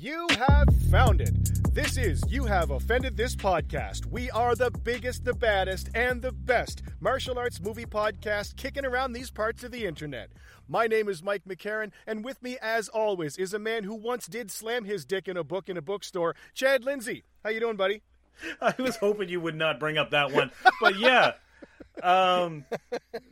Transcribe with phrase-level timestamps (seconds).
[0.00, 1.74] You have found it.
[1.74, 4.06] This is You Have Offended This Podcast.
[4.06, 9.12] We are the biggest, the baddest, and the best martial arts movie podcast kicking around
[9.12, 10.30] these parts of the internet.
[10.66, 14.26] My name is Mike McCarran, and with me, as always, is a man who once
[14.26, 17.24] did slam his dick in a book in a bookstore, Chad Lindsay.
[17.44, 18.00] How you doing, buddy?
[18.62, 21.32] I was hoping you would not bring up that one, but yeah,
[22.02, 22.64] um,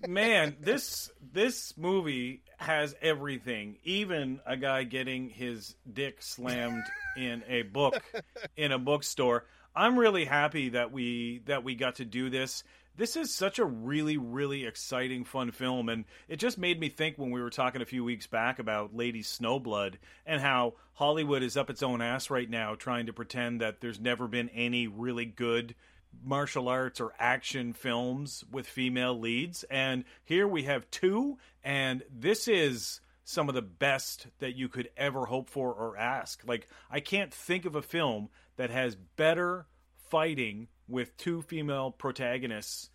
[0.06, 3.76] man, this this movie has everything.
[3.84, 6.84] Even a guy getting his dick slammed
[7.16, 8.02] in a book
[8.56, 9.44] in a bookstore.
[9.74, 12.64] I'm really happy that we that we got to do this.
[12.96, 17.16] This is such a really, really exciting, fun film, and it just made me think
[17.16, 19.94] when we were talking a few weeks back about Lady Snowblood
[20.26, 24.00] and how Hollywood is up its own ass right now trying to pretend that there's
[24.00, 25.76] never been any really good
[26.24, 29.64] martial arts or action films with female leads.
[29.64, 34.88] And here we have two, and this is some of the best that you could
[34.96, 36.42] ever hope for or ask.
[36.46, 39.66] Like, I can't think of a film that has better
[40.10, 42.90] fighting with two female protagonists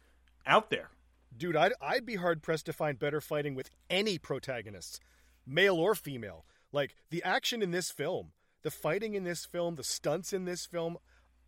[0.45, 0.89] out there.
[1.35, 4.99] Dude, I'd, I'd be hard pressed to find better fighting with any protagonists,
[5.45, 6.45] male or female.
[6.71, 8.31] Like, the action in this film,
[8.63, 10.97] the fighting in this film, the stunts in this film,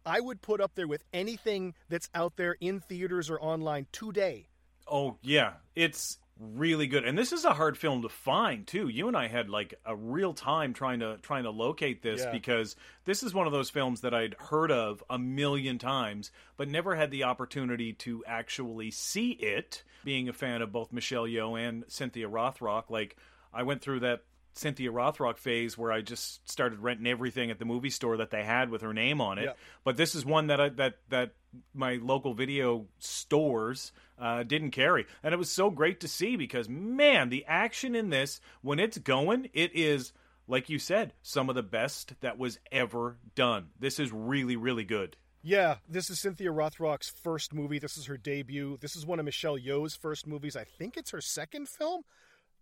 [0.06, 4.47] I would put up there with anything that's out there in theaters or online today.
[4.88, 7.06] Oh yeah, it's really good.
[7.06, 8.88] And this is a hard film to find too.
[8.89, 12.31] You and I had like a real time trying to trying to locate this Yeah.
[12.31, 12.75] because
[13.06, 16.95] this is one of those films that I'd heard of a million times but never
[16.95, 19.84] had the opportunity to actually see it.
[20.03, 23.16] Being a fan of both Michelle Yeoh and Cynthia Rothrock, like
[23.53, 24.24] I went through that
[24.56, 28.44] Cynthia Rothrock phase where I just started renting everything at the movie store that they
[28.44, 29.46] had with her name on it.
[29.46, 29.54] Yeah.
[29.84, 31.34] But this is one that I, that that
[31.74, 36.70] my local video stores uh, didn't carry, and it was so great to see because
[36.70, 40.14] man, the action in this when it's going, it is
[40.48, 43.68] like you said, some of the best that was ever done.
[43.80, 45.18] This is really really good.
[45.44, 47.78] Yeah, this is Cynthia Rothrock's first movie.
[47.78, 48.80] This is her debut.
[48.82, 50.56] This is one of Michelle Yeoh's first movies.
[50.56, 52.04] I think it's her second film.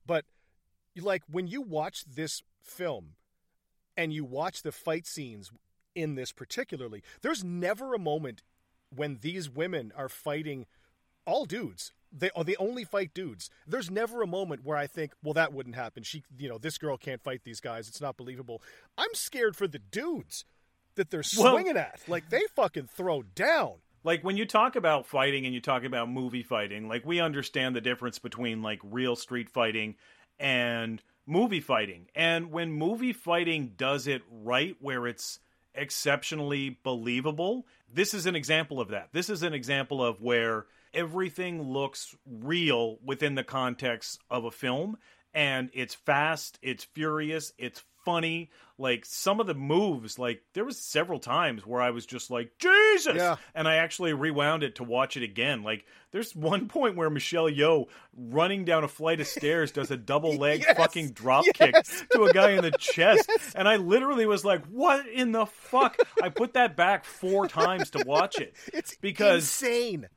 [0.05, 0.25] But
[0.99, 3.15] like when you watch this film
[3.97, 5.51] and you watch the fight scenes
[5.95, 8.41] in this particularly, there's never a moment
[8.95, 10.65] when these women are fighting
[11.25, 11.91] all dudes.
[12.15, 13.49] They are they only fight dudes.
[13.65, 16.03] There's never a moment where I think, well, that wouldn't happen.
[16.03, 17.87] She, you know, this girl can't fight these guys.
[17.87, 18.61] It's not believable.
[18.99, 20.45] I'm scared for the dudes
[20.95, 22.01] that they're Well- swinging at.
[22.07, 23.77] Like they fucking throw down.
[24.03, 27.73] like when you talk about fighting and you talk about movie fighting like we understand
[27.75, 29.95] the difference between like real street fighting
[30.39, 32.07] and movie fighting.
[32.15, 35.39] And when movie fighting does it right where it's
[35.75, 39.09] exceptionally believable this is an example of that.
[39.13, 44.97] This is an example of where everything looks real within the context of a film
[45.33, 50.77] and it's fast it's furious it's funny like some of the moves like there was
[50.79, 53.35] several times where i was just like jesus Yeah.
[53.53, 55.63] and I actually rewound it to watch it again.
[55.63, 57.85] Like, there's one point where Michelle Yeoh
[58.17, 61.55] running down a flight of stairs does a double leg Yes, fucking drop yes.
[61.55, 65.45] kick to a guy in the chest, and I literally was like, "What in the
[65.45, 70.07] fuck?" I put that back four times to watch it It's because insane.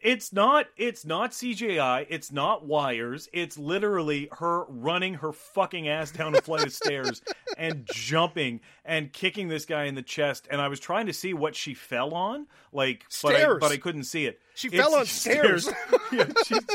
[0.00, 6.10] It's not it's not CGI, it's not wires, it's literally her running her fucking ass
[6.10, 7.20] down a flight of stairs
[7.56, 11.34] and jumping and kicking this guy in the chest and I was trying to see
[11.34, 13.58] what she fell on, like but I, Stairs.
[13.60, 14.40] but I couldn't see it.
[14.54, 15.68] She It's fell on stairs.
[16.12, 16.66] yeah, she's,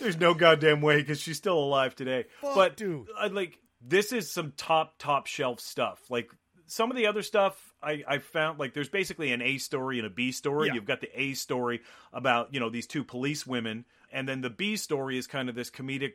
[0.00, 2.24] there's no goddamn way cuz she's still alive today.
[2.40, 3.08] Fuck, but dude.
[3.16, 6.00] I, like this is some top top shelf stuff.
[6.10, 6.30] Like
[6.66, 10.06] some of the other stuff I, I found like there's basically an A story and
[10.06, 10.68] a B story.
[10.68, 10.74] Yeah.
[10.74, 11.80] You've got the A story
[12.12, 15.54] about you know these two police women, and then the B story is kind of
[15.54, 16.12] this comedic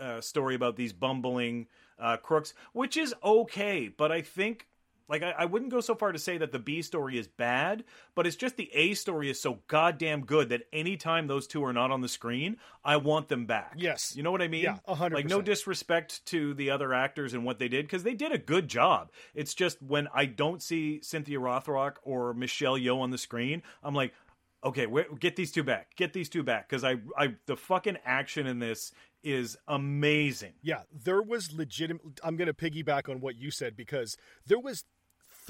[0.00, 1.66] uh, story about these bumbling
[1.98, 3.88] uh, crooks, which is okay.
[3.88, 4.66] But I think
[5.10, 7.84] like I, I wouldn't go so far to say that the B story is bad,
[8.14, 11.72] but it's just the A story is so goddamn good that anytime those two are
[11.72, 13.74] not on the screen, I want them back.
[13.76, 14.14] Yes.
[14.16, 14.62] you know what I mean.
[14.62, 18.04] Yeah, a hundred Like no disrespect to the other actors and what they did because
[18.04, 19.10] they did a good job.
[19.34, 23.94] It's just when I don't see Cynthia Rothrock or Michelle Yeoh on the screen, I'm
[23.94, 24.14] like,
[24.62, 24.86] okay,
[25.18, 28.60] get these two back, get these two back because I, I, the fucking action in
[28.60, 28.92] this
[29.22, 30.52] is amazing.
[30.62, 32.20] Yeah, there was legitimate.
[32.22, 34.16] I'm going to piggyback on what you said because
[34.46, 34.84] there was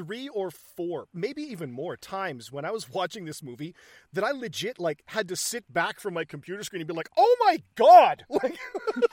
[0.04, 3.74] three or four, maybe even more times when I was watching this movie
[4.12, 7.10] that I legit like had to sit back from my computer screen and be like,
[7.16, 8.58] "Oh my god!" Like,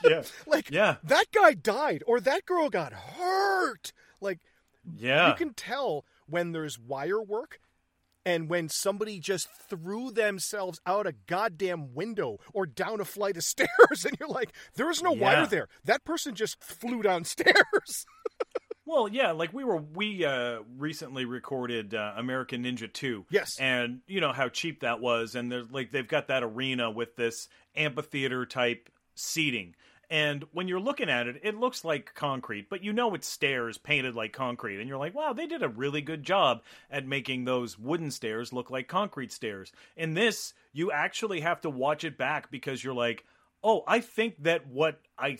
[0.04, 0.22] Yeah.
[0.46, 0.96] like Yeah.
[1.04, 3.92] that guy died or that girl got hurt.
[4.20, 4.38] Like,
[4.96, 5.28] Yeah.
[5.28, 7.60] you can tell when there's wire work
[8.24, 13.44] and when somebody just threw themselves out a goddamn window or down a flight of
[13.44, 15.20] stairs and you're like there was no Yeah.
[15.22, 18.04] wire there that person just flew downstairs
[18.88, 23.26] Well, yeah, like we were we uh recently recorded uh, American Ninja 2.
[23.28, 23.58] Yes.
[23.60, 27.14] And you know how cheap that was and there's like they've got that arena with
[27.14, 29.74] this amphitheater type seating.
[30.08, 33.76] And when you're looking at it, it looks like concrete, but you know it's stairs
[33.76, 34.80] painted like concrete.
[34.80, 38.54] And you're like, wow, they did a really good job at making those wooden stairs
[38.54, 39.70] look like concrete stairs.
[39.98, 43.26] In this, you actually have to watch it back because you're like,
[43.62, 45.36] oh, I think that what I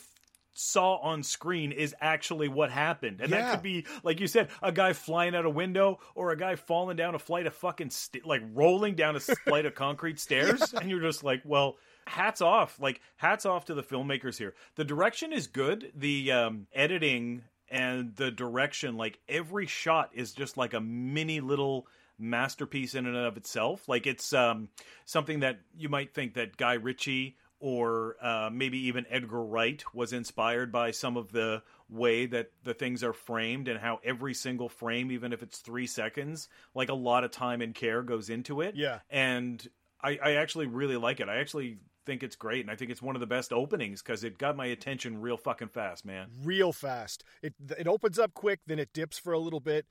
[0.58, 3.20] saw on screen is actually what happened.
[3.20, 3.42] And Yeah.
[3.42, 6.56] that could be, like you said, a guy flying out a window or a guy
[6.56, 10.74] falling down a flight of fucking, st- like rolling down a flight of concrete stairs.
[10.74, 11.76] And you're just like, well,
[12.06, 12.80] hats off.
[12.80, 14.54] Like, hats off to the filmmakers here.
[14.74, 15.92] The direction is good.
[15.94, 21.86] The um, editing and the direction, like, every shot is just like a mini little
[22.18, 23.88] masterpiece in and of itself.
[23.88, 24.70] Like it's um,
[25.04, 30.12] something that you might think that Guy Ritchie or uh, maybe even Edgar Wright was
[30.12, 34.68] inspired by some of the way that the things are framed and how every single
[34.68, 38.60] frame, even if it's three seconds, like a lot of time and care goes into
[38.60, 38.76] it.
[38.76, 39.00] Yeah.
[39.10, 39.66] And
[40.00, 41.28] I, I actually really like it.
[41.28, 44.24] I actually think it's great, and I think it's one of the best openings because
[44.24, 46.28] it got my attention real fucking fast, man.
[46.42, 47.22] real fast.
[47.42, 49.84] It it opens up quick, then it dips for a little bit,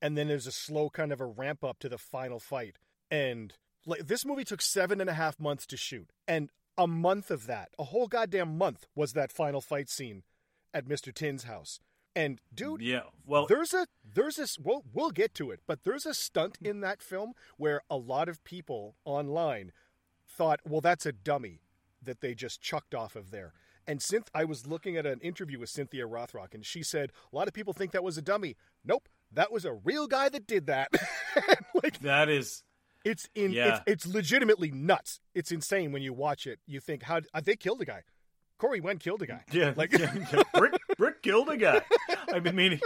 [0.00, 2.76] and then there's a slow kind of a ramp up to the final fight.
[3.10, 3.52] And
[3.84, 7.46] like this movie took seven and a half months to shoot, and a month of
[7.46, 10.22] that, a whole goddamn month, was that final fight scene
[10.74, 11.80] at Mister Tin's house.
[12.14, 13.02] And dude, Yeah.
[13.26, 16.80] Well, there's a there's this we'll we'll get to it, but there's a stunt in
[16.80, 19.72] that film where a lot of people online
[20.26, 21.60] thought, well, that's a dummy
[22.02, 23.52] that they just chucked off of there.
[23.86, 27.36] And Synth, I was looking at an interview with Cynthia Rothrock, and she said a
[27.36, 28.56] lot of people think that was a dummy.
[28.84, 30.90] Nope, that was a real guy that did that.
[31.82, 32.62] like that is
[33.06, 33.80] it's in Yeah.
[33.86, 35.20] it's, it's legitimately nuts.
[35.34, 36.58] It's insane when you watch it.
[36.66, 38.02] You think how uh, they killed a guy.
[38.58, 39.42] Corey Yuen killed a guy.
[39.52, 40.42] Yeah, like yeah, yeah.
[40.58, 41.82] Rick, Rick killed a guy.
[42.32, 42.80] I've been meaning.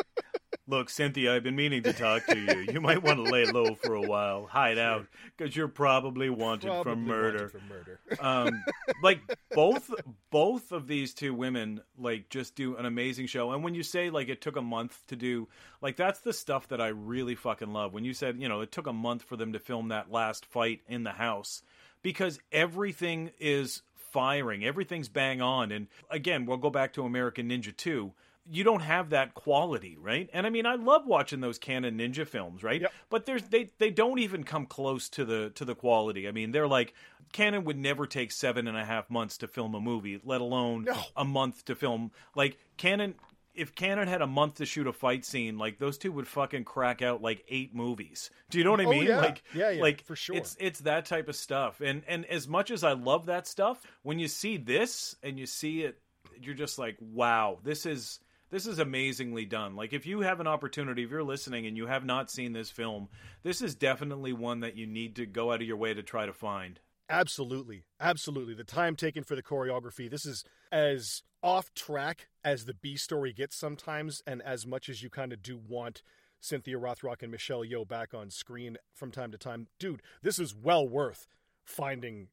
[0.71, 2.73] Look, Cynthia, I've been meaning to talk to you.
[2.73, 5.05] You might want to lay low for a while, hide out,
[5.37, 7.51] because you're probably wanted probably for wanted.
[7.51, 8.01] For murder.
[8.21, 8.63] um,
[9.03, 9.21] like
[9.51, 9.93] both
[10.31, 13.51] both of these two women, like just do an amazing show.
[13.51, 15.49] And when you say like it took a month to do,
[15.83, 17.93] like that's the stuff that I really fucking love.
[17.93, 20.47] When you said you know it took a month for them to film that last
[20.47, 21.63] fight in the house,
[22.01, 25.73] because everything is firing, everything's bang on.
[25.73, 28.13] And again, we'll go back to American Ninja Two.
[28.49, 30.29] You don't have that quality, right?
[30.33, 32.81] And I mean, I love watching those Cannon Ninja films, right?
[32.81, 32.93] Yep.
[33.09, 36.27] But there's they they don't even come close to the to the quality.
[36.27, 36.95] I mean, they're like
[37.33, 40.85] Cannon would never take seven and a half months to film a movie, let alone
[40.85, 40.97] No.
[41.17, 42.11] a month to film.
[42.35, 43.15] Like Cannon,
[43.55, 46.65] if Cannon had a month to shoot a fight scene, like those two would fucking
[46.65, 48.31] crack out like eight movies.
[48.49, 49.05] Do you know what I Oh, mean?
[49.07, 49.21] yeah.
[49.21, 50.35] Like, Yeah, yeah, like for sure.
[50.35, 51.81] It's it's that type of stuff.
[51.81, 55.47] And and as much as I love that stuff, when you see this and you
[55.47, 56.01] see it,
[56.41, 58.19] you're just like, wow, this is.
[58.51, 59.77] This is amazingly done.
[59.77, 62.71] Like, if you have an opportunity, if you're listening and you have not seen this
[62.71, 63.09] film,
[63.43, 66.27] this is definitely one that you need to go out of your way to try
[66.27, 66.81] to find.
[67.09, 67.85] Absolutely.
[68.01, 68.55] Absolutely.
[68.55, 70.11] The time taken for the choreography.
[70.11, 75.03] This is as off track as the B story gets sometimes, and as much as
[75.03, 76.03] you kind of do want
[76.41, 79.69] Cynthia Rothrock and Michelle Yeoh back on screen from time to time.
[79.79, 81.27] Dude, this is well worth
[81.65, 82.29] finding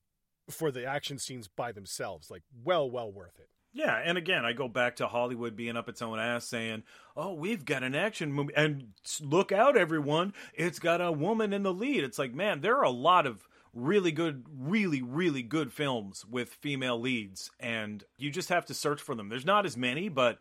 [0.49, 2.31] for the action scenes by themselves.
[2.31, 3.49] Like, well, well worth it.
[3.73, 6.83] Yeah, and again, I go back to Hollywood being up its own ass saying,
[7.15, 10.33] "Oh, we've got an action movie, and look out, everyone!
[10.53, 13.47] It's got a woman in the lead." It's like, man, there are a lot of
[13.73, 19.01] really good, really, really good films with female leads, and you just have to search
[19.01, 19.29] for them.
[19.29, 20.39] There's not as many, but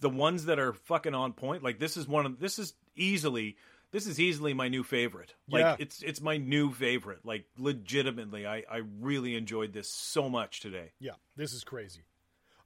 [0.00, 3.56] the ones that are fucking on point, like this is one of this is easily
[3.92, 5.34] this is easily my new favorite.
[5.48, 5.76] Like Yeah.
[5.78, 7.24] it's it's my new favorite.
[7.24, 10.92] Like legitimately, I I really enjoyed this so much today.
[10.98, 12.02] Yeah, this is crazy.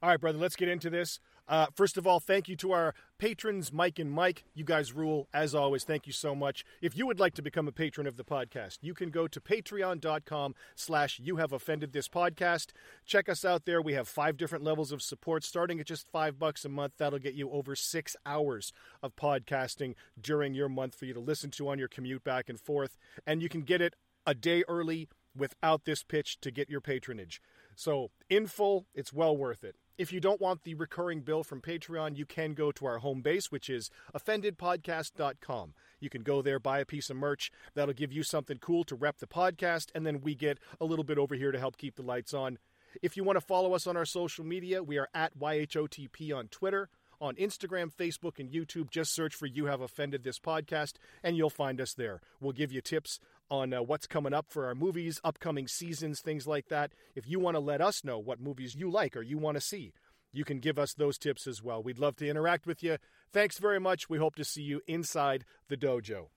[0.03, 1.19] All right, brother, let's get into this.
[1.47, 4.45] Uh, first of all, thank you to our patrons, Mike and Mike.
[4.55, 5.83] You guys rule, as always.
[5.83, 6.65] Thank you so much.
[6.81, 9.39] If you would like to become a patron of the podcast, you can go to
[9.39, 12.69] patreon.com slash you have offended this podcast.
[13.05, 13.79] Check us out there.
[13.79, 16.93] We have five different levels of support, starting at just five bucks a month.
[16.97, 21.51] That'll get you over six hours of podcasting during your month for you to listen
[21.51, 22.97] to on your commute back and forth.
[23.27, 27.39] And you can get it a day early without this pitch to get your patronage.
[27.75, 29.75] So, in full, it's well worth it.
[29.97, 33.21] If you don't want the recurring bill from Patreon, you can go to our home
[33.21, 35.73] base, which is offendedpodcast.com.
[35.99, 37.51] You can go there, buy a piece of merch.
[37.75, 41.03] That'll give you something cool to rep the podcast, and then we get a little
[41.03, 42.57] bit over here to help keep the lights on.
[43.01, 46.47] If you want to follow us on our social media, we are at YHOTP on
[46.47, 46.89] Twitter.
[47.19, 51.51] On Instagram, Facebook, and YouTube, just search for You Have Offended This Podcast, and you'll
[51.51, 52.19] find us there.
[52.39, 53.19] We'll give you tips
[53.51, 56.93] on uh, what's coming up for our movies, upcoming seasons, things like that.
[57.13, 59.61] If you want to let us know what movies you like or you want to
[59.61, 59.91] see,
[60.31, 61.83] you can give us those tips as well.
[61.83, 62.97] We'd love to interact with you.
[63.33, 64.09] Thanks very much.
[64.09, 66.27] We hope to see you inside the dojo.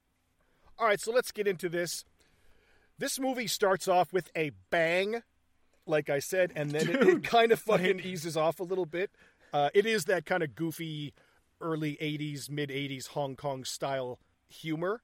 [0.78, 2.04] All right, so let's get into this.
[2.99, 5.23] This movie starts off with a bang,
[5.87, 9.12] like I said, and then it, it kind of fucking eases off a little bit.
[9.52, 11.14] Uh, it is that kind of goofy
[11.61, 14.18] early 80s, mid 80s Hong Kong style
[14.49, 15.02] humor,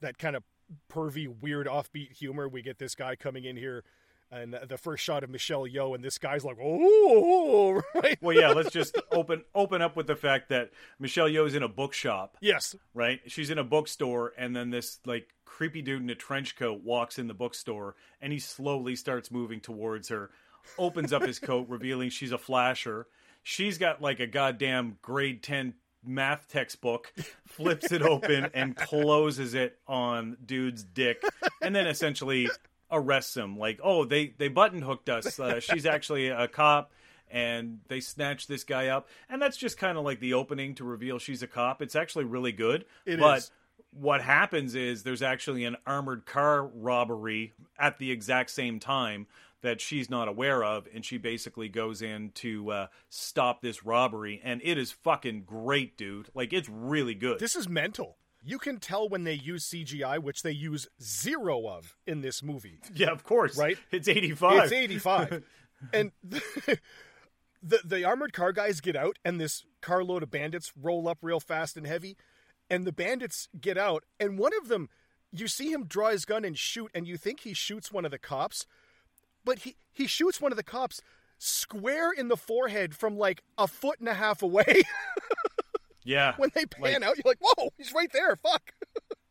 [0.00, 0.42] that kind of
[0.90, 2.48] pervy, weird, offbeat humor.
[2.48, 3.84] We get this guy coming in here,
[4.30, 8.18] and the first shot of Michelle Yeoh, and this guy's like, oh, right?
[8.20, 11.68] Well, yeah, let's just open open up with the fact that Michelle Yeoh's in a
[11.68, 12.74] bookshop, Yes.
[12.94, 13.20] right?
[13.26, 17.18] She's in a bookstore, and then this like creepy dude in a trench coat walks
[17.18, 20.30] in the bookstore, and he slowly starts moving towards her,
[20.78, 23.06] opens up his coat, revealing she's a flasher.
[23.44, 25.74] She's got like a goddamn grade ten
[26.04, 27.12] math textbook,
[27.46, 31.22] flips it open and closes it on dude's dick,
[31.60, 32.48] and then essentially
[32.90, 33.58] arrests him.
[33.58, 35.38] Like, oh, they they button hooked us.
[35.40, 36.92] Uh, she's actually a cop.
[37.34, 40.84] And they snatch this guy up, and that's just kind of like the opening to
[40.84, 41.80] reveal she's a cop.
[41.80, 43.50] It's actually really good, It but is.
[43.90, 49.28] what happens is there's actually an armored car robbery at the exact same time
[49.62, 54.40] that she's not aware of and she basically goes in to uh, stop this robbery
[54.44, 58.18] and it is fucking great dude like it's really good This is mental.
[58.44, 62.80] You can tell when they use CGI, which they use zero of in this movie.
[62.94, 63.78] yeah of course Right?
[63.90, 65.42] it's 85 It's 85.
[65.92, 66.12] and
[67.62, 71.40] the the armored car guys get out and this carload of bandits roll up real
[71.40, 72.16] fast and heavy
[72.68, 74.88] and the bandits get out and one of them
[75.32, 78.10] you see him draw his gun and shoot and you think he shoots one of
[78.10, 78.66] the cops
[79.44, 81.00] but he he shoots one of the cops
[81.38, 84.82] square in the forehead from like a foot and a half away.
[86.04, 88.72] Yeah when they pan Like- out you're like whoa he's right there fuck.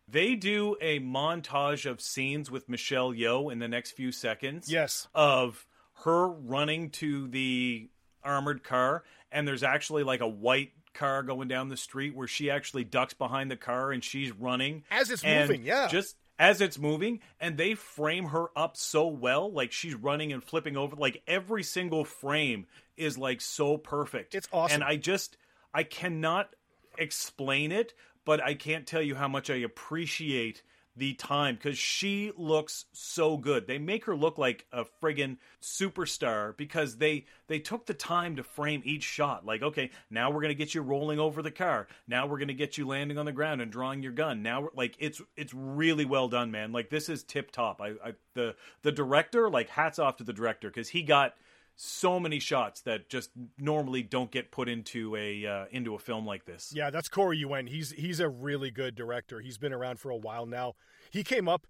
[0.07, 5.07] They do a montage of scenes with michelle yeoh in the next few seconds yes.
[5.13, 5.65] of
[6.05, 7.89] her running to the
[8.23, 9.03] armored car
[9.33, 13.13] and there's actually like a white car going down the street where she actually ducks
[13.13, 14.83] behind the car and she's running.
[14.91, 15.87] As it's And moving, yeah.
[15.87, 20.43] just as it's moving and they frame her up so well like she's running and
[20.43, 22.65] flipping over like every single frame
[22.97, 24.73] is like so perfect It's awesome.
[24.73, 25.37] and i just
[25.71, 26.49] i cannot
[26.97, 27.93] explain it
[28.25, 30.63] but i can't tell you how much i appreciate
[30.95, 33.65] the time because she looks so good.
[33.65, 38.43] They make her look like a friggin superstar because they they took the time to
[38.43, 39.45] frame each shot.
[39.45, 41.87] Like okay now we're gonna get you rolling over the car.
[42.07, 44.41] Now we're gonna get you landing on the ground and drawing your gun.
[44.41, 46.71] Now like it's it's really well done man.
[46.71, 47.81] Like this is tip top.
[47.81, 51.35] I, I the the director like hats off to the director because he got
[51.75, 56.25] so many shots that just normally don't get put into a uh, into a film
[56.25, 57.67] like this Yeah, that's Corey Yuen.
[57.67, 59.39] He's he's a really good director.
[59.39, 60.73] He's been around for a while now.
[61.09, 61.65] He came up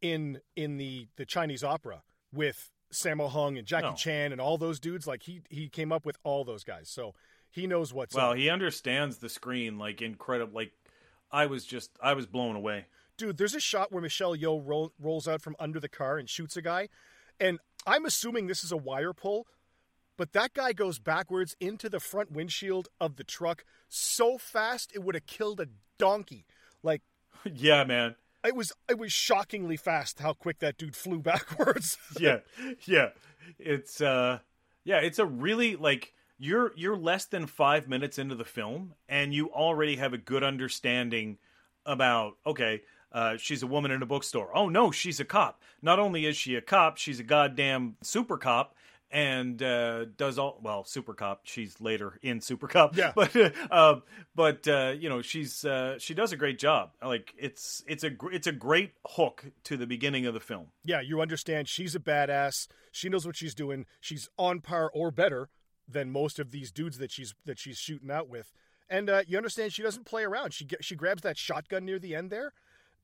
[0.00, 3.94] in in the the Chinese opera with Sammo Hung and Jackie Oh.
[3.94, 5.06] Chan and all those dudes.
[5.06, 6.88] Like he he came up with all those guys.
[6.90, 7.14] So
[7.50, 8.36] he knows what's well up.
[8.36, 10.72] he understands the screen like incredible like
[11.30, 14.92] i was just i was blown away Dude, there's a shot where Michelle Yeoh roll,
[14.98, 16.88] rolls out from under the car and shoots a guy,
[17.38, 19.46] and I'm assuming this is a wire pull,
[20.16, 25.02] but that guy goes backwards into the front windshield of the truck so fast it
[25.02, 25.66] would have killed a
[25.98, 26.46] donkey.
[26.82, 27.02] Like
[27.54, 31.98] yeah man it was it was shockingly fast how quick that dude flew backwards.
[32.18, 32.38] yeah
[32.84, 33.08] yeah
[33.58, 34.38] it's uh
[34.84, 39.32] yeah it's a really like you're you're less than five minutes into the film and
[39.32, 41.38] you already have a good understanding
[41.86, 42.82] about okay
[43.14, 46.36] uh, she's a woman in a bookstore oh no she's a cop not only is
[46.36, 48.74] she a cop she's a goddamn super cop
[49.10, 53.12] and uh, does all well super cop she's later in super cop Yeah.
[53.14, 53.34] but
[53.70, 54.00] uh,
[54.34, 58.10] but uh, you know she's uh, she does a great job like it's it's a
[58.32, 62.00] it's a great hook to the beginning of the film yeah, you understand she's a
[62.00, 62.66] badass.
[62.92, 63.86] She knows what she's doing.
[64.00, 65.48] She's on par or better
[65.88, 68.52] than most of these dudes that she's that she's shooting out with.
[68.88, 70.52] And uh, you understand she doesn't play around.
[70.52, 72.52] She she grabs that shotgun near the end there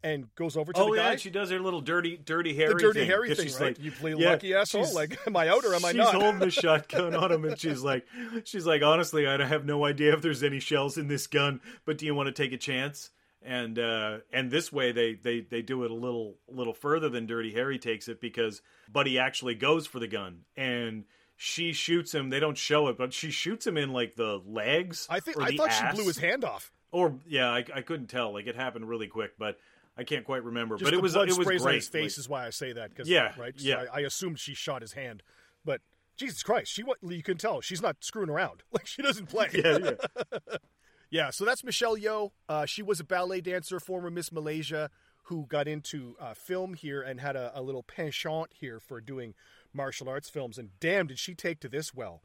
[0.03, 1.17] and goes over to oh the yeah, guy.
[1.17, 3.09] she does her little dirty, dirty Harry the dirty thing.
[3.09, 3.77] Harry 'cause thing, she's right?
[3.77, 4.93] like, you play yeah, lucky asshole.
[4.95, 6.13] Like, am I out or am I not?
[6.13, 8.07] she's holding the shotgun on him, and she's like,
[8.45, 11.99] she's like, honestly, I have no idea if there's any shells in this gun, but
[11.99, 13.11] do you want to take a chance?
[13.43, 17.25] And uh, and this way they, they they do it a little little further than
[17.27, 18.61] Dirty Harry takes it because
[18.93, 21.05] Buddy actually goes for the gun and
[21.39, 22.29] she shoots him.
[22.29, 25.07] They don't show it, but she shoots him in like the legs.
[25.09, 25.91] I think I thought ass.
[25.91, 26.71] she blew his hand off.
[26.93, 28.35] Or yeah, I, I couldn't tell.
[28.35, 29.57] Like it happened really quick, but
[29.97, 30.77] I can't quite remember.
[30.77, 31.71] Just but it was blood it was sprays great.
[31.71, 32.95] on his face Like, is why I say that.
[32.97, 33.53] Cause, Yeah, right.
[33.59, 33.85] So yeah.
[33.93, 35.23] I, I assumed she shot his hand,
[35.65, 35.81] but
[36.17, 38.63] Jesus Christ, she what you can tell she's not screwing around.
[38.73, 39.49] Like she doesn't play.
[39.55, 40.57] yeah, yeah.
[41.13, 42.31] Yeah, so that's Michelle Yeoh.
[42.49, 44.91] Uh, she was a ballet dancer, former Miss Malaysia,
[45.25, 49.35] who got into uh, film here and had a, a little penchant here for doing
[49.73, 50.57] martial arts films.
[50.57, 52.23] And damn, did she take to this well.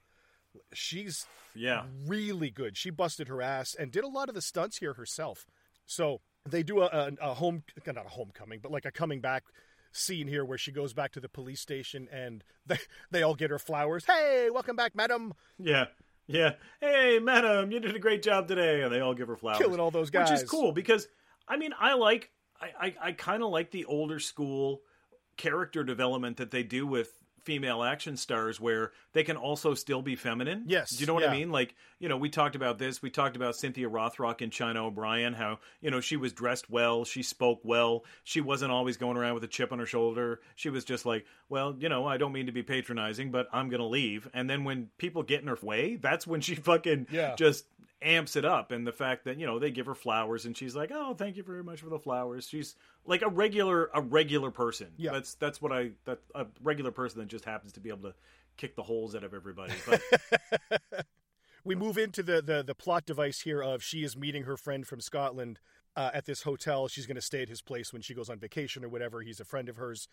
[0.71, 1.85] She's Yeah.
[2.05, 2.77] really good.
[2.77, 5.47] She busted her ass and did a lot of the stunts here herself.
[5.87, 9.43] So they do a, a, a home, not a homecoming, but like a coming back
[9.91, 12.77] scene here where she goes back to the police station and they,
[13.11, 14.05] they all get her flowers.
[14.05, 15.33] Hey, welcome back, madam.
[15.57, 15.85] Yeah.
[16.27, 16.53] Yeah.
[16.81, 18.81] Hey, madam, you did a great job today.
[18.81, 19.59] And they all give her flowers.
[19.59, 20.31] Killing all those guys.
[20.31, 21.07] Which is cool because,
[21.47, 24.81] I mean, I like, I, I, I kind of like the older school
[25.37, 27.11] character development that they do with
[27.45, 30.63] female action stars where they can also still be feminine.
[30.67, 31.29] Yes, Do you know what yeah.
[31.29, 31.51] I mean?
[31.51, 33.01] Like, you know, we talked about this.
[33.01, 37.05] We talked about Cynthia Rothrock and China O'Brien, how, you know, she was dressed well,
[37.05, 40.41] she spoke well, she wasn't always going around with a chip on her shoulder.
[40.55, 43.69] She was just like, well, you know, I don't mean to be patronizing, but I'm
[43.69, 44.27] going to leave.
[44.33, 47.35] And then when people get in her way, that's when she fucking Yeah.
[47.35, 47.65] just
[48.05, 50.75] amps it up and the fact that you know they give her flowers and she's
[50.75, 54.51] like oh thank you very much for the flowers she's like a regular a regular
[54.51, 55.11] person Yeah.
[55.13, 58.13] that's that's what i that a regular person that just happens to be able to
[58.57, 60.01] kick the holes out of everybody but
[61.65, 64.85] we move into the, the the plot device here of she is meeting her friend
[64.87, 65.59] from Scotland
[65.95, 66.87] uh, at this hotel.
[66.87, 69.21] She's going to stay at his place when she goes on vacation or whatever.
[69.21, 70.07] He's a friend of hers,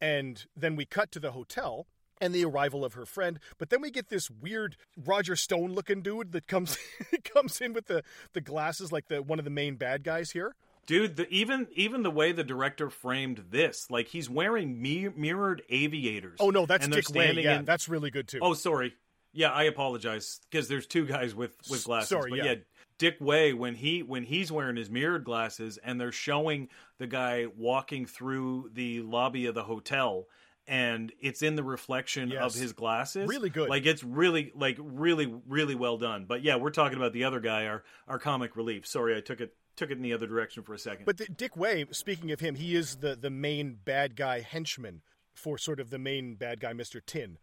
[0.00, 1.86] and then we cut to the hotel
[2.20, 3.38] and the arrival of her friend.
[3.58, 6.78] But then we get this weird Roger Stone looking dude that comes
[7.24, 8.02] comes in with the
[8.32, 10.54] the glasses like the one of the main bad guys here.
[10.86, 15.62] dude the, even even the way the director framed this like he's wearing mi- mirrored
[15.70, 17.32] aviators Oh no, that's Dick Wei.
[17.32, 18.40] Yeah, in- that's really good too.
[18.42, 18.94] Oh, sorry.
[19.32, 22.08] Yeah, I apologize because there's two guys with with glasses.
[22.08, 22.44] sorry, but yeah.
[22.44, 22.54] yeah.
[22.98, 26.68] Dick Wei when he when he's wearing his mirrored glasses and they're showing
[26.98, 30.26] the guy walking through the lobby of the hotel
[30.66, 32.42] and it's in the reflection Yes.
[32.54, 33.28] of his glasses.
[33.28, 33.68] Really good.
[33.68, 36.24] Like it's really like really really well done.
[36.26, 38.86] But yeah, we're talking about the other guy, our our comic relief.
[38.86, 41.04] Sorry, I took it took it in the other direction for a second.
[41.04, 45.02] But the, Dick Wei, speaking of him, he is the the main bad guy henchman
[45.34, 47.38] for sort of the main bad guy, Mister Tin.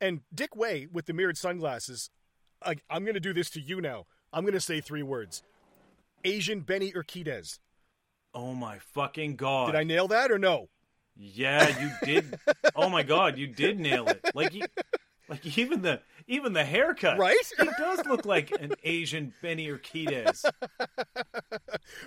[0.00, 2.10] And Dick Wei with the mirrored sunglasses.
[2.64, 4.06] I, I'm going to do this to you now.
[4.32, 5.42] I'm going to say three words:
[6.24, 7.58] Asian Benny Urquidez.
[8.34, 9.66] oh my fucking god.
[9.66, 10.68] Did I nail that or no?
[11.18, 12.38] Yeah, you did.
[12.76, 14.20] oh my god, you did nail it.
[14.34, 14.62] Like you,
[15.28, 17.36] like even the even the haircut, Right?
[17.58, 20.44] He does look like an Asian Benny Urquidez.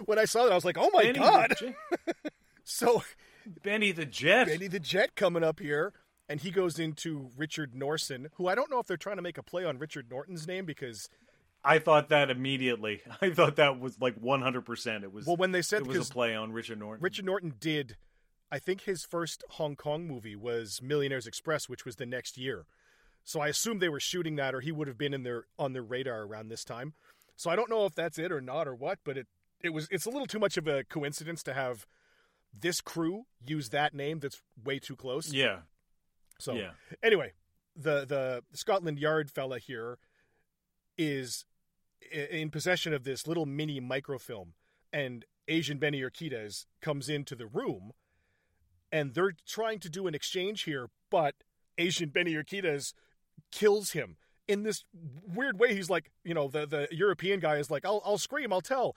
[0.06, 1.76] When I saw that, I was like, "Oh my Benny god!" Jet-
[2.64, 3.04] So
[3.64, 4.48] Benny the Jet.
[4.48, 5.94] Benny the Jet coming up here,
[6.28, 9.38] and he goes into Richard Norson, who I don't know if they're trying to make
[9.38, 11.10] a play on Richard Norton's name because
[11.64, 13.02] I thought that immediately.
[13.22, 15.04] I thought that was like one hundred percent.
[15.04, 15.26] It was.
[15.26, 17.02] well, when they said it was a play on Richard Norton.
[17.02, 17.96] Richard Norton did,
[18.52, 22.66] I think his first Hong Kong movie was Millionaires Express, which was the next year.
[23.24, 25.74] So I assume they were shooting that, or he would have been in their on
[25.74, 26.94] their radar around this time.
[27.36, 29.28] So I don't know if that's it or not or what, but it
[29.62, 31.86] it was it's a little too much of a coincidence to have
[32.58, 34.20] this crew use that name.
[34.20, 35.32] That's way too close.
[35.32, 35.60] Yeah,
[36.40, 36.72] So yeah.
[37.04, 37.34] anyway,
[37.76, 40.00] the the Scotland Yard fella here
[40.98, 41.46] is
[42.12, 44.54] in possession of this little mini microfilm,
[44.92, 47.92] and Asian Benny Urquidez comes into the room,
[48.92, 51.36] and they're trying to do an exchange here, but
[51.78, 52.94] Asian Benny Urquidez
[53.52, 54.84] kills him in this
[55.34, 55.74] weird way.
[55.76, 58.96] He's like, you know, the the European guy is like, "I'll I'll scream, I'll tell."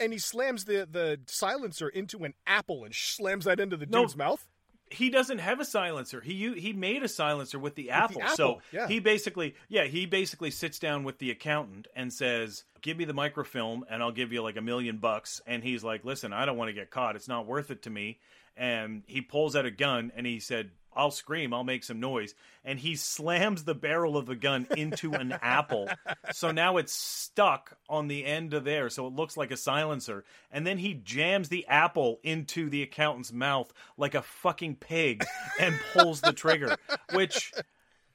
[0.00, 4.00] And he slams the, the silencer into an apple and slams that into the No.
[4.02, 4.48] dude's mouth.
[4.90, 6.20] he doesn't have a silencer.
[6.20, 8.22] He he made a silencer with the apple.
[8.22, 8.88] apple, So yeah.
[8.88, 13.14] he basically yeah, he basically sits down with the accountant and says, "Give me the
[13.14, 16.56] microfilm and I'll give you like a million bucks." And he's like, "Listen, I don't
[16.56, 17.14] want to get caught.
[17.16, 18.18] It's not worth it to me."
[18.56, 22.34] And he pulls out a gun and he said, I'll scream, I'll make some noise.
[22.64, 25.88] And he slams the barrel of the gun into an apple.
[26.32, 28.90] So now it's stuck on the end of there.
[28.90, 30.24] So it looks like a silencer.
[30.50, 35.24] And then he jams the apple into the accountant's mouth like a fucking pig
[35.58, 36.76] and pulls the trigger,
[37.14, 37.52] which.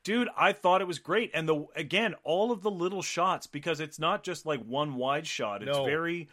[0.03, 3.81] Dude, I thought it was great, and the again, all of the little shots because
[3.81, 5.61] it's not just like one wide shot.
[5.61, 5.83] It's No.
[5.83, 6.29] very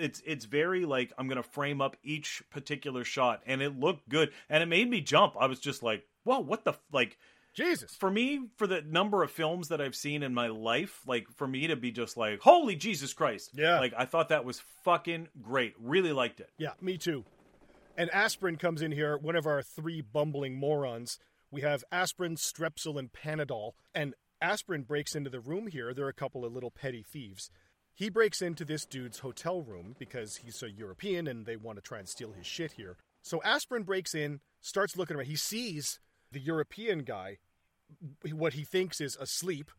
[0.00, 4.30] it's it's very like I'm gonna frame up each particular shot, and it looked good,
[4.48, 5.34] and it made me jump.
[5.38, 6.80] I was just like, "Whoa, what the f-?
[6.92, 7.18] like?"
[7.52, 7.96] Jesus.
[7.96, 11.48] For me, for the number of films that I've seen in my life, like for
[11.48, 13.80] me to be just like, "Holy Jesus Christ!" Yeah.
[13.80, 15.74] like I thought that was fucking great.
[15.80, 16.50] Really liked it.
[16.58, 17.24] Yeah, me too.
[17.96, 21.18] And Aspirin comes in here, one of our three bumbling morons,
[21.50, 23.72] We have aspirin, strepsil, and Panadol.
[23.92, 25.92] And aspirin breaks into the room here.
[25.92, 27.50] There are a couple of little petty thieves.
[28.00, 31.82] He breaks into this dude's hotel room because he's a European and they want to
[31.82, 32.96] try and steal his shit here.
[33.20, 35.26] So aspirin breaks in, starts looking around.
[35.26, 36.00] He sees
[36.32, 37.40] the European guy,
[38.32, 39.70] what he thinks is asleep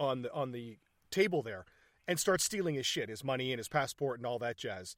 [0.00, 0.78] on the on the
[1.12, 1.64] table there,
[2.08, 4.96] and starts stealing his shit, his money and his passport and all that jazz.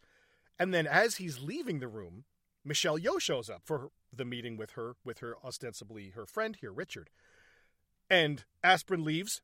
[0.58, 2.24] And then as he's leaving the room,
[2.64, 6.72] Michelle Yeoh shows up for the meeting with her with her ostensibly her friend here,
[6.72, 7.10] Richard.
[8.08, 9.42] And Aspirin leaves.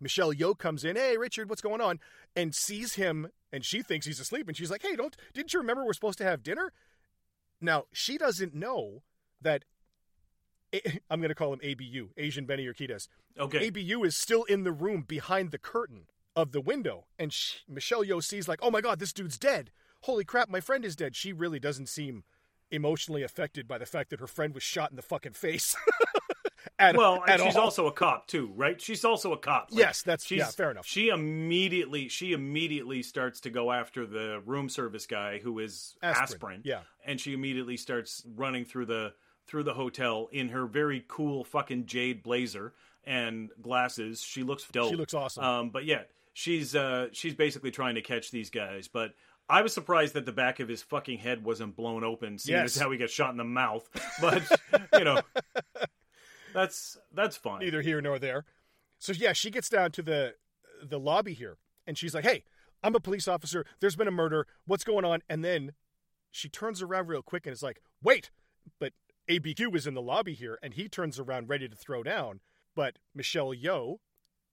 [0.00, 2.00] Michelle Yeoh comes in, hey Richard, what's going on?
[2.36, 5.60] And sees him, and she thinks he's asleep, and she's like, hey, don't didn't you
[5.60, 6.72] remember we're supposed to have dinner?
[7.60, 9.02] Now she doesn't know
[9.40, 9.64] that
[11.10, 13.08] I'm going to call him ABU, Asian Benny Urquidez.
[13.38, 13.68] Okay.
[13.68, 16.06] ABU is still in the room behind the curtain
[16.36, 19.70] of the window, and she, Michelle Yeoh sees like, oh my god, this dude's dead.
[20.02, 21.16] Holy crap, my friend is dead.
[21.16, 22.22] She really doesn't seem
[22.70, 25.74] emotionally affected by the fact that her friend was shot in the fucking face.
[26.78, 27.64] at, well, and at she's all.
[27.64, 28.80] also a cop too, right?
[28.80, 29.68] She's also a cop.
[29.70, 30.86] Like, Yes, that's- she's, yeah, fair enough.
[30.86, 36.22] She immediately she immediately starts to go after the room service guy who is Aspirin,
[36.22, 36.60] aspirin.
[36.64, 36.80] yeah.
[37.04, 39.12] and she immediately starts running through the
[39.46, 44.20] through the hotel in her very cool fucking jade blazer and glasses.
[44.22, 44.90] She looks dope.
[44.90, 45.42] She looks awesome.
[45.44, 46.02] Um, but yeah,
[46.34, 49.12] she's uh, she's basically trying to catch these guys, but.
[49.50, 52.76] I was surprised that the back of his fucking head wasn't blown open, seeing Yes.
[52.76, 53.88] as how he got shot in the mouth.
[54.20, 54.42] But
[54.92, 55.22] you know,
[56.54, 57.60] that's that's fine.
[57.60, 58.44] neither here nor there.
[58.98, 60.34] So yeah, she gets down to the
[60.82, 61.56] the lobby here,
[61.86, 62.44] and she's like, "Hey,
[62.82, 63.64] I'm a police officer.
[63.80, 64.46] There's been a murder.
[64.66, 65.72] What's going on?" And then
[66.30, 68.30] she turns around real quick and is like, "Wait!"
[68.78, 68.92] But
[69.28, 72.40] ABU is in the lobby here, and he turns around ready to throw down.
[72.74, 73.96] But Michelle Yeoh,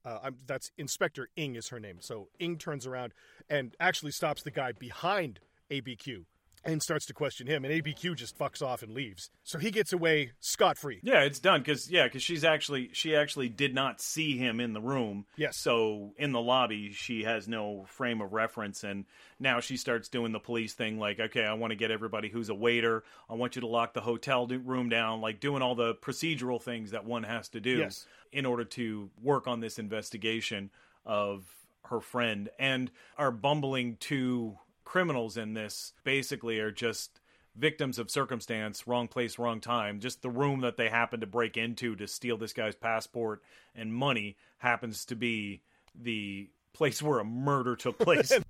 [0.03, 1.97] uh, that's Inspector Ing is her name.
[1.99, 3.13] So Ing turns around
[3.49, 5.39] and actually stops the guy behind
[5.71, 6.25] ABU
[6.65, 9.29] and starts to question him, and ABU just fucks off and leaves.
[9.43, 10.99] So he gets away scot free.
[11.03, 14.73] Yeah, it's done because yeah, because she's actually she actually did not see him in
[14.73, 15.25] the room.
[15.37, 15.57] Yes.
[15.57, 19.05] So in the lobby, she has no frame of reference, and
[19.39, 20.99] now she starts doing the police thing.
[20.99, 23.03] Like, okay, I want to get everybody who's a waiter.
[23.29, 25.21] I want you to lock the hotel room down.
[25.21, 28.05] Like doing all the procedural things that one has to do Yes.
[28.31, 30.69] in order to work on this investigation
[31.05, 31.43] of
[31.85, 32.49] her friend.
[32.57, 37.19] And our bumbling two criminals in this basically are just
[37.55, 39.99] victims of circumstance, wrong place, wrong time.
[39.99, 43.41] Just the room that they happen to break into to steal this guy's passport
[43.75, 45.61] and money happens to be
[45.93, 48.31] the place where a murder took place.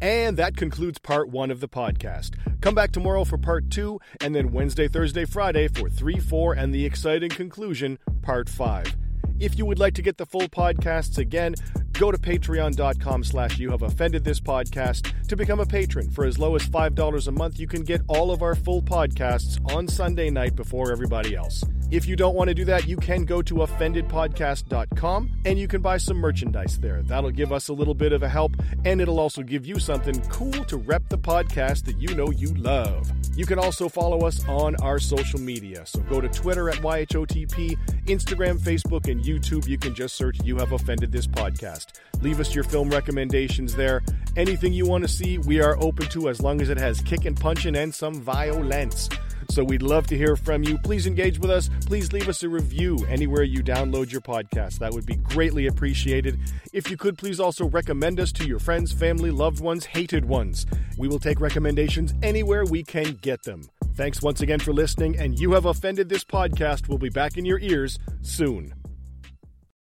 [0.00, 2.36] And that concludes part one of the podcast.
[2.60, 6.72] Come back tomorrow for part two, and then Wednesday, Thursday, Friday for three, four, and
[6.72, 8.96] the exciting conclusion, part five.
[9.40, 11.54] If you would like to get the full podcasts again,
[11.92, 16.10] go to patreon.com slash you have offended this podcast to become a patron.
[16.10, 19.58] For as low as $5 a month, you can get all of our full podcasts
[19.74, 21.64] on Sunday night before everybody else.
[21.90, 25.80] If you don't want to do that, you can go to offendedpodcast.com and you can
[25.80, 27.02] buy some merchandise there.
[27.02, 28.52] That'll give us a little bit of a help
[28.84, 32.48] and it'll also give you something cool to rep the podcast that you know you
[32.54, 33.10] love.
[33.34, 35.86] You can also follow us on our social media.
[35.86, 39.66] So go to Twitter at YHOTP, Instagram, Facebook, and YouTube.
[39.66, 42.00] You can just search You Have Offended This Podcast.
[42.20, 44.02] Leave us your film recommendations there.
[44.36, 47.24] Anything you want to see, we are open to as long as it has kick
[47.24, 49.08] and punching, and some violence.
[49.50, 50.78] So we'd love to hear from you.
[50.78, 51.70] Please engage with us.
[51.86, 54.78] Please leave us a review anywhere you download your podcast.
[54.78, 56.38] That would be greatly appreciated.
[56.72, 60.66] If you could, please also recommend us to your friends, family, loved ones, hated ones.
[60.96, 63.62] We will take recommendations anywhere we can get them.
[63.94, 66.86] Thanks once again for listening, and you have offended this podcast.
[66.86, 68.77] We'll be back in your ears soon.